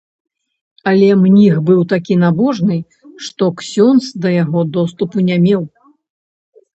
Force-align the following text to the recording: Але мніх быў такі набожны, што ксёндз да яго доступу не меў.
Але 0.91 1.09
мніх 1.23 1.57
быў 1.67 1.81
такі 1.91 2.15
набожны, 2.23 2.77
што 3.25 3.49
ксёндз 3.59 4.05
да 4.23 4.31
яго 4.43 4.61
доступу 4.79 5.17
не 5.29 5.37
меў. 5.45 5.63